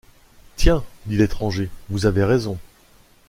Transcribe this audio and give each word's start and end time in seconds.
Tiens! 0.55 0.83
dit 1.05 1.15
l’étranger, 1.15 1.69
vous 1.91 2.07
avez 2.07 2.23
raison. 2.23 2.57